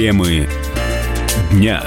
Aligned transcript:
Темы 0.00 0.48
дня. 1.52 1.82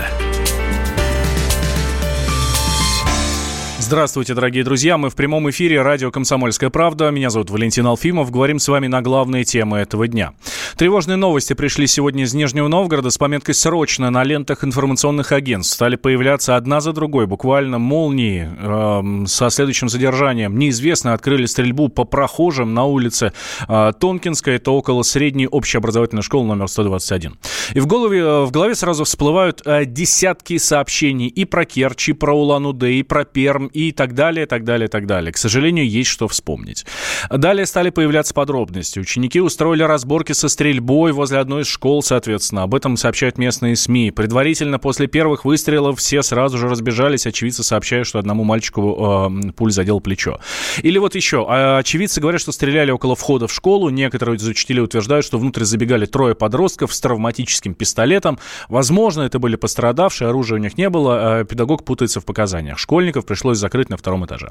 Здравствуйте, 3.93 4.33
дорогие 4.33 4.63
друзья. 4.63 4.97
Мы 4.97 5.11
в 5.11 5.15
прямом 5.15 5.51
эфире 5.51 5.83
радио 5.83 6.09
«Комсомольская 6.09 6.71
правда». 6.71 7.11
Меня 7.11 7.29
зовут 7.29 7.51
Валентин 7.51 7.85
Алфимов. 7.85 8.31
Говорим 8.31 8.57
с 8.57 8.67
вами 8.67 8.87
на 8.87 9.03
главные 9.03 9.43
темы 9.43 9.77
этого 9.77 10.07
дня. 10.07 10.33
Тревожные 10.77 11.15
новости 11.15 11.53
пришли 11.53 11.85
сегодня 11.85 12.23
из 12.23 12.33
Нижнего 12.33 12.67
Новгорода 12.67 13.11
с 13.11 13.19
пометкой 13.19 13.53
«Срочно» 13.53 14.09
на 14.09 14.23
лентах 14.23 14.63
информационных 14.63 15.31
агентств. 15.31 15.75
Стали 15.75 15.95
появляться 15.95 16.55
одна 16.55 16.81
за 16.81 16.91
другой, 16.91 17.27
буквально 17.27 17.77
молнии 17.77 18.49
э, 18.57 19.27
со 19.27 19.51
следующим 19.51 19.89
задержанием. 19.89 20.57
Неизвестно, 20.57 21.13
открыли 21.13 21.45
стрельбу 21.45 21.87
по 21.89 22.03
прохожим 22.03 22.73
на 22.73 22.85
улице 22.85 23.31
э, 23.67 23.91
Тонкинская. 23.99 24.55
Это 24.55 24.71
около 24.71 25.03
средней 25.03 25.47
общеобразовательной 25.47 26.23
школы 26.23 26.47
номер 26.47 26.67
121. 26.67 27.35
И 27.75 27.79
в 27.79 27.85
голове, 27.85 28.21
э, 28.21 28.43
в 28.45 28.49
голове 28.49 28.73
сразу 28.73 29.03
всплывают 29.03 29.61
э, 29.65 29.85
десятки 29.85 30.57
сообщений 30.57 31.27
и 31.27 31.45
про 31.45 31.65
Керчь, 31.65 32.09
и 32.09 32.13
про 32.13 32.33
Улан-Удэ, 32.33 32.93
и 32.93 33.03
про 33.03 33.23
Перм, 33.23 33.67
и 33.67 33.82
так 33.91 34.13
далее, 34.13 34.45
так 34.45 34.63
далее, 34.63 34.87
так 34.87 35.05
далее. 35.05 35.31
К 35.31 35.37
сожалению, 35.37 35.87
есть 35.87 36.09
что 36.09 36.27
вспомнить. 36.27 36.85
Далее 37.29 37.65
стали 37.65 37.89
появляться 37.89 38.33
подробности. 38.33 38.99
Ученики 38.99 39.41
устроили 39.41 39.83
разборки 39.83 40.33
со 40.33 40.49
стрельбой 40.49 41.11
возле 41.11 41.39
одной 41.39 41.63
из 41.63 41.67
школ, 41.67 42.01
соответственно. 42.01 42.63
Об 42.63 42.75
этом 42.75 42.97
сообщают 42.97 43.37
местные 43.37 43.75
СМИ. 43.75 44.11
Предварительно 44.11 44.79
после 44.79 45.07
первых 45.07 45.45
выстрелов 45.45 45.99
все 45.99 46.21
сразу 46.23 46.57
же 46.57 46.67
разбежались. 46.69 47.25
Очевидцы 47.25 47.63
сообщают, 47.63 48.07
что 48.07 48.19
одному 48.19 48.43
мальчику 48.43 49.29
э, 49.43 49.51
пуль 49.51 49.71
задел 49.71 49.99
плечо. 49.99 50.39
Или 50.81 50.97
вот 50.97 51.15
еще. 51.15 51.45
А, 51.49 51.77
очевидцы 51.79 52.21
говорят, 52.21 52.41
что 52.41 52.51
стреляли 52.51 52.91
около 52.91 53.15
входа 53.15 53.47
в 53.47 53.53
школу. 53.53 53.89
Некоторые 53.89 54.37
из 54.37 54.47
учителей 54.47 54.81
утверждают, 54.81 55.25
что 55.25 55.37
внутрь 55.37 55.63
забегали 55.63 56.05
трое 56.05 56.35
подростков 56.35 56.93
с 56.93 57.01
травматическим 57.01 57.73
пистолетом. 57.73 58.39
Возможно, 58.69 59.23
это 59.23 59.39
были 59.39 59.55
пострадавшие, 59.55 60.29
оружия 60.29 60.59
у 60.59 60.61
них 60.61 60.77
не 60.77 60.89
было. 60.89 61.39
А 61.39 61.43
педагог 61.43 61.83
путается 61.83 62.19
в 62.19 62.25
показаниях. 62.25 62.77
Школьников 62.77 63.25
пришлось 63.25 63.57
закрыть 63.63 63.89
на 63.89 63.97
втором 63.97 64.25
этаже. 64.25 64.49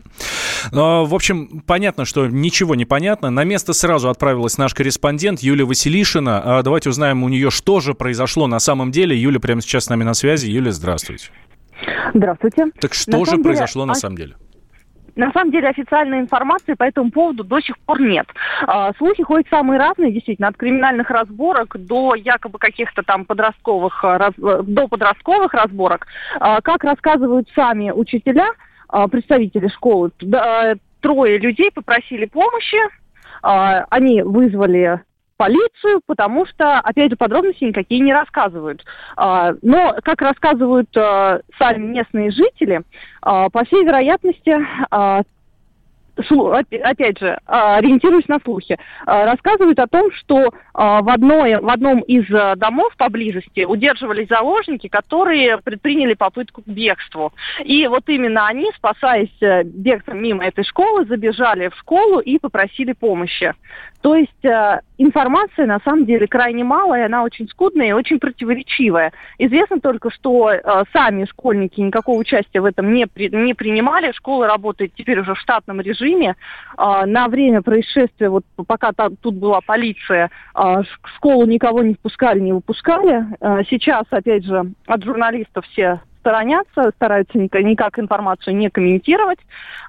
Но, 0.72 1.04
в 1.04 1.14
общем, 1.14 1.62
понятно, 1.66 2.04
что 2.04 2.26
ничего 2.26 2.74
не 2.74 2.84
понятно. 2.84 3.30
На 3.30 3.44
место 3.44 3.72
сразу 3.72 4.08
отправилась 4.08 4.58
наш 4.58 4.74
корреспондент 4.74 5.40
Юлия 5.40 5.64
Василишина. 5.64 6.58
А 6.58 6.62
давайте 6.62 6.88
узнаем 6.88 7.22
у 7.22 7.28
нее, 7.28 7.50
что 7.50 7.80
же 7.80 7.94
произошло 7.94 8.46
на 8.46 8.58
самом 8.58 8.90
деле. 8.90 9.16
Юля 9.16 9.38
прямо 9.38 9.60
сейчас 9.60 9.84
с 9.84 9.90
нами 9.90 10.04
на 10.04 10.14
связи. 10.14 10.46
Юля, 10.46 10.72
здравствуйте. 10.72 11.28
Здравствуйте. 12.14 12.66
Так 12.80 12.94
что 12.94 13.18
на 13.18 13.24
же 13.26 13.38
произошло 13.38 13.82
деле, 13.82 13.88
на 13.88 13.94
самом 13.94 14.16
деле? 14.16 14.34
На 15.14 15.30
самом 15.32 15.50
деле 15.50 15.68
официальной 15.68 16.20
информации 16.20 16.74
по 16.74 16.84
этому 16.84 17.10
поводу 17.10 17.44
до 17.44 17.60
сих 17.60 17.78
пор 17.80 18.00
нет. 18.00 18.26
А, 18.66 18.92
слухи 18.96 19.22
ходят 19.22 19.46
самые 19.50 19.78
разные, 19.78 20.12
действительно, 20.12 20.48
от 20.48 20.56
криминальных 20.56 21.10
разборок 21.10 21.76
до 21.78 22.14
якобы 22.14 22.58
каких-то 22.58 23.02
там 23.02 23.26
подростковых, 23.26 24.02
раз, 24.02 24.32
до 24.36 24.88
подростковых 24.88 25.52
разборок. 25.52 26.06
А, 26.40 26.60
как 26.62 26.84
рассказывают 26.84 27.48
сами 27.54 27.90
учителя, 27.90 28.48
а, 28.48 28.52
представители 29.10 29.68
школы, 29.68 30.10
трое 31.00 31.38
людей 31.38 31.70
попросили 31.70 32.26
помощи, 32.26 32.78
а, 33.42 33.84
они 33.90 34.22
вызвали 34.22 35.00
полицию, 35.36 36.00
потому 36.06 36.46
что, 36.46 36.78
опять 36.78 37.10
же, 37.10 37.16
подробности 37.16 37.64
никакие 37.64 38.00
не 38.00 38.12
рассказывают. 38.12 38.84
А, 39.16 39.54
но, 39.60 39.96
как 40.04 40.22
рассказывают 40.22 40.88
сами 40.92 41.78
местные 41.78 42.30
жители, 42.30 42.82
по 43.20 43.64
всей 43.66 43.84
вероятности, 43.84 44.56
опять 46.16 47.18
же, 47.18 47.38
а, 47.46 47.76
ориентируясь 47.76 48.28
на 48.28 48.38
слухи, 48.40 48.78
а, 49.06 49.26
рассказывают 49.26 49.78
о 49.78 49.86
том, 49.86 50.10
что 50.12 50.52
а, 50.74 51.02
в, 51.02 51.08
одной, 51.08 51.60
в 51.60 51.68
одном 51.68 52.00
из 52.00 52.26
домов 52.58 52.94
поблизости 52.96 53.64
удерживались 53.64 54.28
заложники, 54.28 54.88
которые 54.88 55.58
предприняли 55.58 56.14
попытку 56.14 56.62
к 56.62 56.66
бегству. 56.66 57.32
И 57.64 57.86
вот 57.86 58.08
именно 58.08 58.46
они, 58.46 58.70
спасаясь 58.76 59.30
э, 59.40 59.62
бегством 59.64 60.22
мимо 60.22 60.44
этой 60.44 60.64
школы, 60.64 61.04
забежали 61.06 61.68
в 61.68 61.76
школу 61.76 62.20
и 62.20 62.38
попросили 62.38 62.92
помощи. 62.92 63.54
То 64.02 64.16
есть 64.16 64.44
информации 65.02 65.64
на 65.64 65.80
самом 65.80 66.06
деле 66.06 66.26
крайне 66.26 66.64
мало, 66.64 66.98
и 66.98 67.02
она 67.02 67.22
очень 67.22 67.48
скудная 67.48 67.88
и 67.88 67.92
очень 67.92 68.18
противоречивая. 68.18 69.12
Известно 69.38 69.80
только, 69.80 70.10
что 70.10 70.50
э, 70.50 70.60
сами 70.92 71.24
школьники 71.24 71.80
никакого 71.80 72.18
участия 72.18 72.60
в 72.60 72.64
этом 72.64 72.92
не, 72.92 73.06
при, 73.06 73.28
не 73.28 73.54
принимали. 73.54 74.12
Школа 74.12 74.46
работает 74.46 74.92
теперь 74.94 75.20
уже 75.20 75.34
в 75.34 75.38
штатном 75.38 75.80
режиме. 75.80 76.36
Э, 76.78 77.04
на 77.06 77.28
время 77.28 77.62
происшествия, 77.62 78.28
вот 78.28 78.44
пока 78.66 78.92
там, 78.92 79.16
тут 79.16 79.34
была 79.34 79.60
полиция, 79.60 80.30
э, 80.54 80.58
в 80.58 81.08
школу 81.16 81.46
никого 81.46 81.82
не 81.82 81.94
впускали, 81.94 82.40
не 82.40 82.52
выпускали. 82.52 83.26
Э, 83.40 83.62
сейчас, 83.68 84.04
опять 84.10 84.44
же, 84.44 84.72
от 84.86 85.04
журналистов 85.04 85.64
все 85.66 86.00
сторонятся, 86.22 86.92
стараются 86.94 87.36
никак 87.36 87.98
информацию 87.98 88.56
не 88.56 88.70
комментировать, 88.70 89.40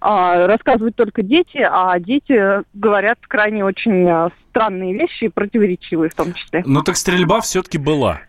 а, 0.01 0.47
рассказывают 0.47 0.95
только 0.95 1.21
дети, 1.21 1.59
а 1.59 1.97
дети 1.99 2.63
говорят 2.73 3.19
крайне 3.27 3.63
очень 3.63 4.09
а, 4.09 4.31
странные 4.49 4.93
вещи, 4.93 5.27
противоречивые 5.27 6.09
в 6.09 6.15
том 6.15 6.33
числе. 6.33 6.63
Ну 6.65 6.81
так 6.81 6.97
стрельба 6.97 7.39
все-таки 7.41 7.77
была. 7.77 8.21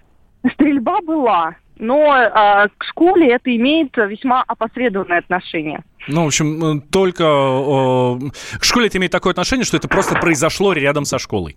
Стрельба 0.53 1.01
была, 1.01 1.57
но 1.79 2.15
э, 2.15 2.69
к 2.77 2.85
школе 2.85 3.33
это 3.33 3.55
имеет 3.57 3.97
весьма 3.97 4.45
опосредованное 4.47 5.21
отношение. 5.21 5.83
Ну, 6.07 6.25
в 6.25 6.27
общем, 6.27 6.83
только 6.83 7.25
э, 7.25 8.59
к 8.59 8.65
школе 8.65 8.89
это 8.89 8.99
имеет 8.99 9.13
такое 9.13 9.31
отношение, 9.31 9.65
что 9.65 9.79
это 9.79 9.89
просто 9.89 10.17
произошло 10.17 10.75
рядом 10.75 11.07
со 11.07 11.19
школой. 11.19 11.57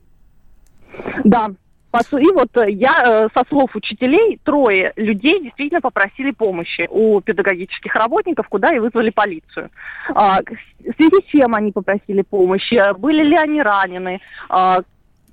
Да, 1.25 1.51
и 2.19 2.31
вот 2.31 2.55
э, 2.57 2.69
я 2.71 3.03
э, 3.05 3.29
со 3.33 3.43
слов 3.49 3.75
учителей, 3.75 4.39
трое 4.43 4.93
людей 4.95 5.41
действительно 5.41 5.81
попросили 5.81 6.31
помощи 6.31 6.87
у 6.89 7.21
педагогических 7.21 7.95
работников, 7.95 8.47
куда 8.49 8.73
и 8.73 8.79
вызвали 8.79 9.09
полицию. 9.09 9.69
А, 10.13 10.41
в 10.41 10.95
связи 10.95 11.21
с 11.25 11.31
чем 11.31 11.55
они 11.55 11.71
попросили 11.71 12.21
помощи? 12.21 12.93
Были 12.99 13.23
ли 13.23 13.35
они 13.35 13.61
ранены? 13.61 14.19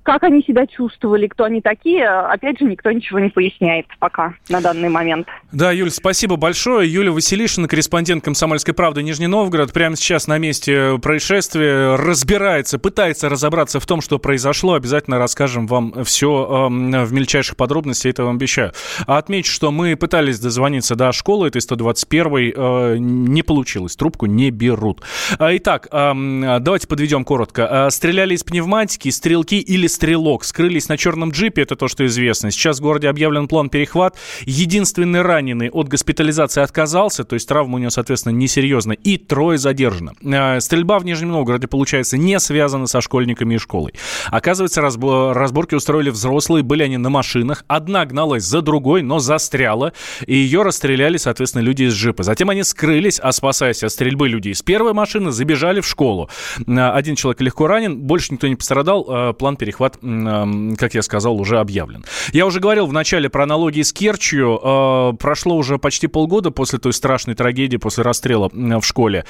Как 0.05 0.21
они 0.21 0.43
себя 0.43 0.67
чувствовали, 0.67 1.25
кто 1.25 1.45
они 1.45 1.61
такие, 1.61 2.07
опять 2.07 2.59
же, 2.59 2.65
никто 2.65 2.91
ничего 2.91 3.17
не 3.17 3.29
поясняет 3.29 3.87
пока 3.97 4.35
на 4.49 4.61
данный 4.61 4.87
момент. 4.87 5.27
Да, 5.51 5.71
Юль, 5.71 5.89
спасибо 5.89 6.35
большое. 6.35 6.91
Юля 6.93 7.11
Василишина, 7.11 7.67
корреспондент 7.67 8.23
«Комсомольской 8.23 8.75
правды» 8.75 9.01
Нижний 9.01 9.25
Новгород, 9.25 9.73
прямо 9.73 9.95
сейчас 9.95 10.27
на 10.27 10.37
месте 10.37 10.99
происшествия 11.01 11.95
разбирается, 11.95 12.77
пытается 12.77 13.29
разобраться 13.29 13.79
в 13.79 13.87
том, 13.87 14.01
что 14.01 14.19
произошло. 14.19 14.75
Обязательно 14.75 15.17
расскажем 15.17 15.65
вам 15.65 16.03
все 16.03 16.69
э, 16.69 17.03
в 17.03 17.11
мельчайших 17.11 17.57
подробностях, 17.57 18.11
это 18.11 18.25
вам 18.25 18.35
обещаю. 18.35 18.73
Отмечу, 19.07 19.51
что 19.51 19.71
мы 19.71 19.95
пытались 19.95 20.39
дозвониться 20.39 20.93
до 20.93 21.11
школы 21.13 21.47
этой 21.47 21.61
121-й, 21.61 22.53
э, 22.55 22.97
не 22.99 23.41
получилось, 23.41 23.95
трубку 23.95 24.27
не 24.27 24.51
берут. 24.51 25.01
А, 25.39 25.57
итак, 25.57 25.87
э, 25.91 26.59
давайте 26.59 26.87
подведем 26.87 27.25
коротко. 27.25 27.87
Стреляли 27.89 28.35
из 28.35 28.43
пневматики, 28.43 29.09
стрелки 29.09 29.59
или 29.59 29.87
стрелок. 29.95 30.43
Скрылись 30.43 30.89
на 30.89 30.97
черном 30.97 31.31
джипе, 31.31 31.63
это 31.63 31.75
то, 31.75 31.87
что 31.87 32.05
известно. 32.05 32.51
Сейчас 32.51 32.79
в 32.79 32.81
городе 32.81 33.09
объявлен 33.09 33.47
план 33.47 33.69
перехват. 33.69 34.17
Единственный 34.41 35.21
раненый 35.21 35.69
от 35.69 35.87
госпитализации 35.87 36.61
отказался, 36.61 37.23
то 37.23 37.33
есть 37.33 37.47
травма 37.47 37.75
у 37.75 37.77
него, 37.79 37.89
соответственно, 37.89 38.33
несерьезная. 38.33 38.97
И 38.97 39.17
трое 39.17 39.57
задержано. 39.57 40.13
А, 40.23 40.59
стрельба 40.59 40.99
в 40.99 41.05
Нижнем 41.05 41.29
Новгороде, 41.29 41.67
получается, 41.67 42.17
не 42.17 42.39
связана 42.39 42.87
со 42.87 43.01
школьниками 43.01 43.55
и 43.55 43.57
школой. 43.57 43.93
Оказывается, 44.27 44.81
разборки 44.81 45.75
устроили 45.75 46.09
взрослые, 46.09 46.63
были 46.63 46.83
они 46.83 46.97
на 46.97 47.09
машинах. 47.09 47.63
Одна 47.67 48.05
гналась 48.05 48.43
за 48.43 48.61
другой, 48.61 49.01
но 49.01 49.19
застряла, 49.19 49.93
и 50.25 50.35
ее 50.35 50.61
расстреляли, 50.61 51.17
соответственно, 51.17 51.61
люди 51.61 51.83
из 51.83 51.93
джипа. 51.93 52.23
Затем 52.23 52.49
они 52.49 52.63
скрылись, 52.63 53.19
а 53.19 53.31
спасаясь 53.31 53.83
от 53.83 53.91
стрельбы 53.91 54.27
людей 54.27 54.53
из 54.53 54.61
первой 54.61 54.93
машины, 54.93 55.31
забежали 55.31 55.81
в 55.81 55.87
школу. 55.87 56.29
А, 56.67 56.91
один 56.93 57.15
человек 57.15 57.41
легко 57.41 57.67
ранен, 57.67 57.99
больше 57.99 58.33
никто 58.33 58.47
не 58.47 58.55
пострадал. 58.55 59.05
А, 59.07 59.33
план 59.33 59.55
перехват 59.55 59.84
захват, 59.85 60.77
как 60.77 60.93
я 60.93 61.01
сказал, 61.01 61.39
уже 61.39 61.59
объявлен. 61.59 62.05
Я 62.31 62.45
уже 62.45 62.59
говорил 62.59 62.85
в 62.87 62.93
начале 62.93 63.29
про 63.29 63.43
аналогии 63.43 63.81
с 63.81 63.93
Керчью. 63.93 64.59
Э, 64.61 65.13
прошло 65.17 65.55
уже 65.55 65.77
почти 65.77 66.07
полгода 66.07 66.51
после 66.51 66.79
той 66.79 66.93
страшной 66.93 67.35
трагедии, 67.35 67.77
после 67.77 68.03
расстрела 68.03 68.49
в 68.51 68.83
школе, 68.83 69.25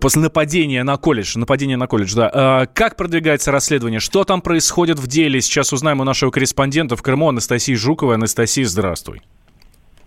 после 0.00 0.22
нападения 0.22 0.82
на 0.84 0.96
колледж. 0.96 1.36
Нападения 1.38 1.76
на 1.76 1.86
колледж, 1.86 2.14
да. 2.14 2.30
Э, 2.32 2.66
как 2.72 2.96
продвигается 2.96 3.52
расследование? 3.52 4.00
Что 4.00 4.24
там 4.24 4.40
происходит 4.40 4.98
в 4.98 5.06
деле? 5.06 5.40
Сейчас 5.40 5.72
узнаем 5.72 6.00
у 6.00 6.04
нашего 6.04 6.30
корреспондента 6.30 6.96
в 6.96 7.02
Крыму 7.02 7.28
Анастасии 7.28 7.74
Жуковой. 7.74 8.14
Анастасия, 8.16 8.66
здравствуй. 8.66 9.22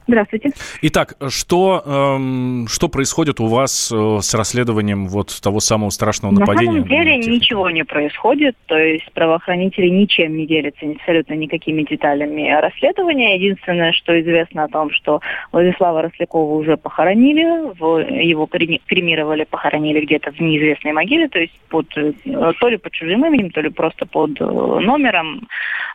Здравствуйте. 0.07 0.51
Итак, 0.83 1.15
что, 1.27 1.83
эм, 1.86 2.68
что 2.69 2.88
происходит 2.88 3.42
у 3.42 3.48
вас 3.48 3.92
э, 3.94 4.19
с 4.21 4.33
расследованием 4.33 5.07
вот 5.07 5.38
того 5.42 5.59
самого 5.59 5.89
страшного 5.89 6.31
нападения? 6.31 6.80
На 6.80 6.88
самом 6.88 6.89
деле 6.89 7.18
ничего 7.18 7.69
не 7.69 7.83
происходит, 7.83 8.56
то 8.68 8.77
есть 8.77 9.12
правоохранители 9.12 9.88
ничем 9.88 10.38
не 10.38 10.48
делятся 10.48 10.86
абсолютно 10.89 11.33
никакими 11.33 11.83
деталями 11.83 12.50
расследования. 12.50 13.36
Единственное, 13.36 13.92
что 13.92 14.19
известно 14.21 14.63
о 14.63 14.69
том, 14.69 14.92
что 14.92 15.19
Владислава 15.51 16.04
Рослякова 16.04 16.53
уже 16.53 16.77
похоронили, 16.77 17.42
его 18.25 18.45
кремировали, 18.48 19.44
похоронили 19.44 20.06
где-то 20.06 20.31
в 20.31 20.39
неизвестной 20.39 20.94
могиле, 20.94 21.27
то 21.27 21.39
есть 21.39 21.53
под, 21.68 21.86
э, 21.98 22.13
то 22.24 22.69
ли 22.69 22.77
под 22.77 22.94
чужим 22.94 23.25
именем, 23.25 23.50
то 23.50 23.60
ли 23.60 23.69
просто 23.69 24.06
под 24.06 24.39
э, 24.39 24.45
номером. 24.45 25.48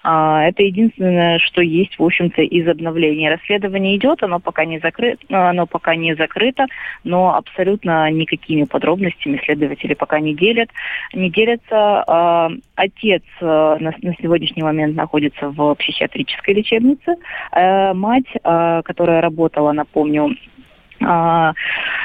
А, 0.05 0.44
это 0.44 0.62
единственное, 0.62 1.38
что 1.38 1.62
есть, 1.62 1.99
в 1.99 2.05
общем-то, 2.05 2.43
из 2.43 2.69
обновления 2.69 3.31
расследования 3.31 3.97
идет, 4.02 4.22
оно 4.22 4.40
пока 4.40 4.64
не 4.64 4.78
закрыто, 4.78 5.25
оно 5.28 5.66
пока 5.66 5.94
не 5.94 6.14
закрыто, 6.14 6.66
но 7.04 7.34
абсолютно 7.34 8.10
никакими 8.10 8.64
подробностями 8.64 9.40
следователи 9.44 9.94
пока 9.94 10.20
не 10.20 10.34
делят, 10.34 10.70
не 11.14 11.31
делятся. 11.31 12.04
А, 12.06 12.50
отец 12.75 13.22
э, 13.40 13.44
на, 13.44 13.94
на 14.02 14.14
сегодняшний 14.20 14.62
момент 14.62 14.96
находится 14.96 15.49
в 15.50 15.75
психиатрической 15.75 16.54
лечебнице. 16.54 17.16
Э, 17.52 17.93
мать, 17.93 18.26
э, 18.34 18.82
которая 18.84 19.20
работала, 19.20 19.72
напомню, 19.72 20.37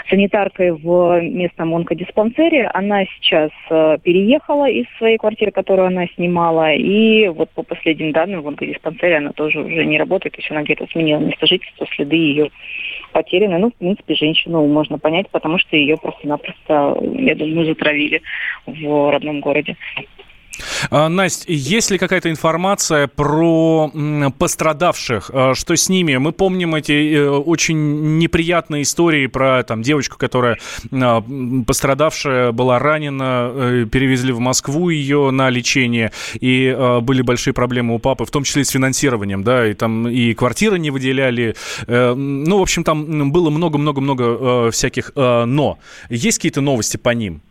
санитаркой 0.09 0.71
в 0.71 1.21
местном 1.21 1.75
онкодиспансере. 1.75 2.69
Она 2.73 3.05
сейчас 3.05 3.51
э, 3.69 3.97
переехала 4.01 4.69
из 4.69 4.85
своей 4.97 5.17
квартиры, 5.17 5.51
которую 5.51 5.88
она 5.88 6.07
снимала, 6.15 6.73
и 6.73 7.27
вот 7.27 7.49
по 7.51 7.63
последним 7.63 8.11
данным 8.11 8.41
в 8.41 8.47
онкодиспансере 8.47 9.17
она 9.17 9.31
тоже 9.33 9.59
уже 9.59 9.85
не 9.85 9.97
работает, 9.97 10.35
то 10.35 10.39
есть 10.39 10.51
она 10.51 10.63
где-то 10.63 10.88
сменила 10.91 11.19
место 11.19 11.45
жительства, 11.45 11.88
следы 11.95 12.15
ее 12.15 12.49
потеряны. 13.11 13.57
Ну, 13.57 13.69
в 13.69 13.75
принципе, 13.75 14.15
женщину 14.15 14.65
можно 14.67 14.97
понять, 14.97 15.29
потому 15.29 15.57
что 15.57 15.75
ее 15.75 15.97
просто-напросто, 15.97 16.97
я 17.01 17.35
думаю, 17.35 17.65
затравили 17.65 18.21
в 18.65 19.11
родном 19.11 19.41
городе. 19.41 19.75
А, 20.89 21.09
Настя, 21.09 21.51
есть 21.51 21.92
ли 21.92 21.98
какая-то 21.98 22.30
информация 22.30 23.07
про 23.07 23.92
пострадавших? 24.38 25.31
А, 25.33 25.54
что 25.56 25.75
с 25.75 25.89
ними? 25.89 26.18
Мы 26.18 26.31
помним 26.31 26.75
эти 26.75 27.13
э, 27.13 27.30
очень 27.30 28.18
неприятные 28.18 28.83
истории 28.83 29.27
про 29.27 29.63
там, 29.63 29.81
девочку, 29.81 30.18
которая 30.18 30.57
а, 30.92 31.24
пострадавшая 31.65 32.51
была 32.51 32.80
ранена, 32.80 33.51
э, 33.54 33.86
перевезли 33.92 34.31
в 34.31 34.39
Москву 34.39 34.89
ее 34.89 35.31
на 35.31 35.50
лечение, 35.50 36.12
и 36.39 36.75
были 37.01 37.21
большие 37.21 37.53
проблемы 37.53 37.95
у 37.95 38.00
папы, 38.00 38.25
в 38.25 38.31
том 38.31 38.44
числе 38.44 38.63
с 38.63 38.69
финансированием, 38.69 39.44
да, 39.44 39.68
и 39.68 39.74
там 39.74 40.07
и 40.07 40.33
квартиры 40.33 40.80
не 40.80 40.92
выделяли. 40.92 41.56
Э, 41.88 42.13
ну, 42.13 42.60
в 42.60 42.62
общем, 42.62 42.83
там 42.83 43.31
было 43.31 43.50
много-много-много 43.50 44.71
всяких 44.71 45.12
«но». 45.15 45.80
Есть 46.10 46.38
какие-то 46.38 46.62
новости 46.62 46.98
по 46.98 47.10
ним? 47.10 47.42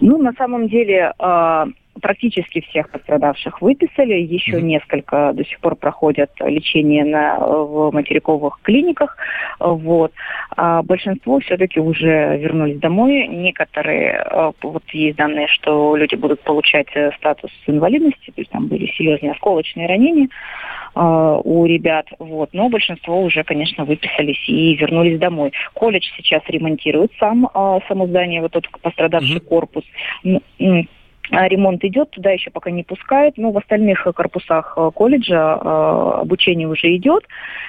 Ну, 0.00 0.18
на 0.18 0.32
самом 0.34 0.68
деле, 0.68 1.12
э, 1.18 1.66
практически 2.00 2.60
всех 2.60 2.90
пострадавших 2.90 3.60
выписали. 3.62 4.14
Еще 4.14 4.58
mm-hmm. 4.58 4.62
несколько 4.62 5.32
до 5.32 5.44
сих 5.44 5.58
пор 5.60 5.76
проходят 5.76 6.30
лечение 6.40 7.04
на, 7.04 7.38
в 7.38 7.92
материковых 7.92 8.58
клиниках. 8.62 9.16
Вот. 9.58 10.12
А 10.56 10.82
большинство 10.82 11.40
все-таки 11.40 11.80
уже 11.80 12.36
вернулись 12.38 12.78
домой. 12.78 13.26
Некоторые, 13.28 14.24
э, 14.24 14.52
вот 14.62 14.82
есть 14.92 15.16
данные, 15.16 15.48
что 15.48 15.96
люди 15.96 16.14
будут 16.14 16.40
получать 16.42 16.88
э, 16.94 17.10
статус 17.18 17.50
инвалидности, 17.66 18.30
то 18.30 18.40
есть 18.40 18.50
там 18.50 18.66
были 18.66 18.86
серьезные 18.96 19.32
осколочные 19.32 19.88
ранения 19.88 20.28
у 20.96 21.66
ребят, 21.66 22.06
вот, 22.18 22.50
но 22.52 22.68
большинство 22.68 23.22
уже, 23.22 23.44
конечно, 23.44 23.84
выписались 23.84 24.48
и 24.48 24.74
вернулись 24.76 25.18
домой. 25.18 25.52
Колледж 25.74 26.06
сейчас 26.16 26.42
ремонтирует 26.48 27.12
сам, 27.18 27.48
само 27.88 28.06
здание, 28.06 28.40
вот 28.40 28.52
тот 28.52 28.66
пострадавший 28.80 29.36
mm-hmm. 29.36 29.48
корпус. 29.48 29.84
А, 31.30 31.48
ремонт 31.48 31.84
идет, 31.84 32.10
туда 32.10 32.30
еще 32.30 32.50
пока 32.50 32.70
не 32.70 32.82
пускают, 32.82 33.36
но 33.36 33.50
в 33.50 33.58
остальных 33.58 34.06
корпусах 34.14 34.74
э, 34.76 34.90
колледжа 34.94 35.58
э, 35.60 36.20
обучение 36.20 36.68
уже 36.68 36.94
идет, 36.96 37.24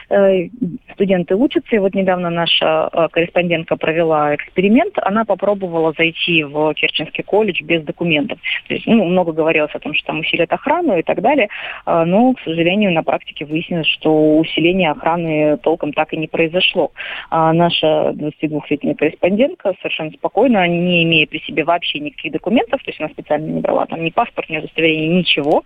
э, 0.09 0.50
студенты 0.94 1.36
учатся, 1.36 1.75
и 1.75 1.80
вот 1.80 1.95
недавно 1.95 2.30
наша 2.30 2.89
корреспондентка 3.12 3.75
провела 3.77 4.36
эксперимент, 4.36 4.94
она 5.00 5.25
попробовала 5.25 5.94
зайти 5.98 6.44
в 6.44 6.74
Керченский 6.74 7.24
колледж 7.24 7.62
без 7.63 7.83
документов. 7.83 8.39
То 8.68 8.74
есть, 8.74 8.86
ну, 8.86 9.06
много 9.06 9.31
говорилось 9.31 9.74
о 9.74 9.80
том, 9.80 9.94
что 9.94 10.07
там 10.07 10.19
усилят 10.19 10.51
охрану 10.51 10.98
и 10.98 11.04
так 11.04 11.21
далее, 11.21 11.50
но, 11.86 12.33
к 12.33 12.42
сожалению, 12.42 12.92
на 12.92 13.04
практике 13.04 13.45
выяснилось, 13.45 13.88
что 13.88 14.38
усиление 14.38 14.92
охраны 14.92 15.57
толком 15.57 15.94
так 15.94 16.13
и 16.13 16.18
не 16.18 16.27
произошло. 16.27 16.92
А 17.30 17.54
наша 17.54 18.12
22-летняя 18.12 18.95
корреспондентка 18.95 19.74
совершенно 19.81 20.12
спокойно, 20.12 20.68
не 20.68 21.04
имея 21.04 21.27
при 21.27 21.39
себе 21.39 21.63
вообще 21.63 22.00
никаких 22.00 22.31
документов, 22.31 22.81
то 22.83 22.89
есть 22.89 23.00
она 23.00 23.09
специально 23.09 23.47
не 23.48 23.62
брала 23.62 23.86
там 23.86 24.04
ни 24.04 24.10
паспорт, 24.10 24.50
ни 24.50 24.58
удостоверение, 24.58 25.20
ничего. 25.20 25.64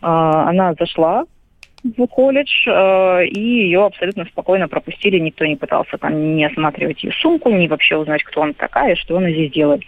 А, 0.00 0.48
она 0.48 0.74
зашла 0.74 1.24
в 1.84 2.06
колледж, 2.06 2.66
э, 2.66 3.26
и 3.26 3.40
ее 3.40 3.84
абсолютно 3.84 4.24
спокойно 4.24 4.68
пропустили, 4.68 5.18
никто 5.18 5.44
не 5.44 5.56
пытался 5.56 5.98
там 5.98 6.34
не 6.34 6.46
осматривать 6.46 7.04
ее 7.04 7.12
сумку, 7.12 7.50
не 7.50 7.68
вообще 7.68 7.96
узнать, 7.96 8.24
кто 8.24 8.42
она 8.42 8.54
такая, 8.54 8.96
что 8.96 9.18
она 9.18 9.30
здесь 9.30 9.52
делает. 9.52 9.82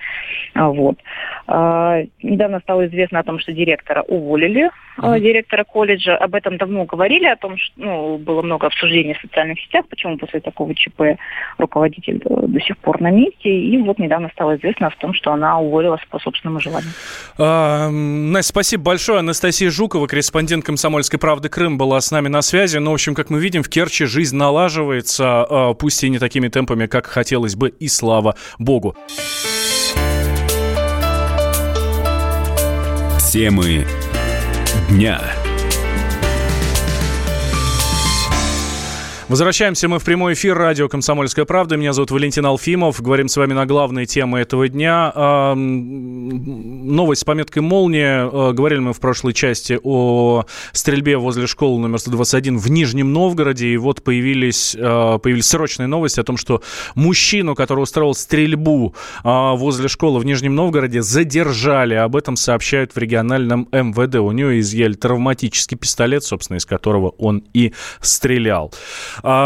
А, 0.55 0.69
вот. 0.69 0.99
А, 1.47 2.03
недавно 2.23 2.61
стало 2.61 2.87
известно 2.87 3.21
о 3.21 3.23
том, 3.23 3.39
что 3.39 3.53
директора 3.53 4.03
уволили, 4.03 4.71
mm-hmm. 4.99 5.21
директора 5.21 5.65
колледжа. 5.65 6.17
Об 6.17 6.35
этом 6.35 6.59
давно 6.59 6.85
говорили, 6.85 7.27
о 7.27 7.37
том, 7.37 7.57
что 7.57 7.73
ну, 7.77 8.19
было 8.19 8.43
много 8.43 8.67
обсуждений 8.67 9.15
в 9.15 9.21
социальных 9.21 9.59
сетях, 9.61 9.87
почему 9.89 10.19
после 10.19 10.41
такого 10.41 10.75
ЧП 10.75 11.19
руководитель 11.57 12.21
до 12.23 12.61
сих 12.61 12.77
пор 12.79 13.01
на 13.01 13.11
месте. 13.11 13.49
И 13.49 13.79
вот 13.79 13.99
недавно 13.99 14.29
стало 14.35 14.57
известно 14.57 14.89
о 14.89 14.91
том, 14.91 15.15
что 15.15 15.33
она 15.33 15.59
уволилась 15.59 16.03
по 16.11 16.19
собственному 16.19 16.61
желанию. 16.61 16.91
А, 17.39 17.89
Настя, 17.89 18.53
спасибо 18.53 18.83
большое. 18.83 19.21
Анастасия 19.21 19.71
Жукова, 19.71 20.07
корреспондент 20.07 20.65
«Комсомольской 20.65 21.19
правды 21.19 21.49
Крым», 21.49 21.79
была 21.79 21.86
с 22.01 22.11
нами 22.11 22.29
на 22.29 22.43
связи. 22.43 22.79
Ну, 22.79 22.91
в 22.91 22.95
общем, 22.95 23.15
как 23.15 23.31
мы 23.31 23.41
видим, 23.41 23.63
в 23.63 23.69
Керчи 23.69 24.05
жизнь 24.05 24.37
налаживается, 24.37 25.47
а, 25.49 25.75
пусть 25.75 26.03
и 26.05 26.11
не 26.11 26.19
такими 26.19 26.49
темпами, 26.49 26.87
как 26.87 27.07
хотелось 27.07 27.57
бы, 27.57 27.69
и 27.69 27.89
слава 27.89 28.37
богу. 28.59 28.97
Темы 33.33 33.87
дня. 34.89 35.21
Возвращаемся 39.29 39.89
мы 39.89 39.99
в 39.99 40.05
прямой 40.05 40.35
эфир 40.35 40.57
радио 40.57 40.89
«Комсомольская 40.89 41.45
правда». 41.45 41.77
Меня 41.77 41.93
зовут 41.93 42.13
Валентин 42.13 42.47
Алфимов. 42.47 43.03
Говорим 43.03 43.27
с 43.27 43.37
вами 43.37 43.55
на 43.55 43.67
главные 43.67 44.07
темы 44.07 44.39
этого 44.39 44.69
дня. 44.69 45.13
Новость 46.87 47.23
с 47.23 47.25
пометкой 47.25 47.63
«Молния». 47.63 48.31
А, 48.33 48.53
говорили 48.53 48.79
мы 48.79 48.93
в 48.93 49.01
прошлой 49.01 49.33
части 49.33 49.79
о 49.83 50.45
стрельбе 50.73 51.17
возле 51.17 51.49
школы 51.49 51.81
номер 51.81 51.99
121 51.99 52.59
в 52.59 52.71
Нижнем 52.71 53.13
Новгороде. 53.13 53.67
И 53.67 53.77
вот 53.77 54.05
появились, 54.05 54.77
а, 54.79 55.19
появились 55.19 55.47
срочные 55.47 55.89
новости 55.89 56.21
о 56.21 56.23
том, 56.23 56.37
что 56.37 56.63
мужчину, 56.95 57.57
который 57.57 57.81
устроил 57.81 58.15
стрельбу 58.15 58.95
а, 59.25 59.55
возле 59.55 59.89
школы 59.89 60.21
в 60.21 60.25
Нижнем 60.25 60.55
Новгороде, 60.55 61.03
задержали. 61.03 61.95
Об 61.95 62.15
этом 62.15 62.37
сообщают 62.37 62.95
в 62.95 62.99
региональном 62.99 63.69
МВД. 63.73 64.17
У 64.17 64.31
него 64.31 64.59
изъяли 64.61 64.95
травматический 64.95 65.77
пистолет, 65.77 66.23
собственно, 66.23 66.59
из 66.59 66.67
которого 66.67 67.11
он 67.19 67.43
и 67.53 67.73
стрелял. 68.01 68.73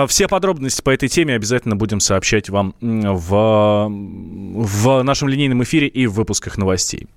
Все 0.08 0.28
подробности 0.28 0.82
по 0.82 0.90
этой 0.90 1.08
теме 1.08 1.34
обязательно 1.34 1.76
будем 1.76 2.00
сообщать 2.00 2.50
вам 2.50 2.74
в, 2.80 3.88
в 3.88 5.02
нашем 5.02 5.28
линейном 5.28 5.62
эфире 5.62 5.88
и 5.88 6.06
в 6.06 6.12
выпусках 6.12 6.58
новостей. 6.58 7.06